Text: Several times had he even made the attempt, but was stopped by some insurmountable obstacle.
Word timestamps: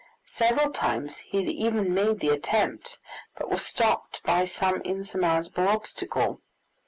Several 0.33 0.71
times 0.71 1.17
had 1.31 1.47
he 1.47 1.51
even 1.53 1.93
made 1.93 2.21
the 2.21 2.29
attempt, 2.29 2.97
but 3.37 3.51
was 3.51 3.63
stopped 3.63 4.23
by 4.23 4.45
some 4.45 4.81
insurmountable 4.81 5.67
obstacle. 5.69 6.41